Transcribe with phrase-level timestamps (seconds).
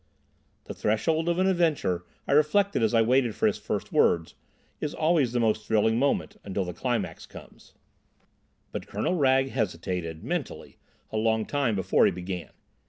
[0.63, 4.33] The threshold of an adventure, I reflected as I waited for the first words,
[4.79, 7.75] is always the most thrilling moment—until the climax comes.
[8.71, 12.49] But Colonel Wragge hesitated—mentally—a long time before he began.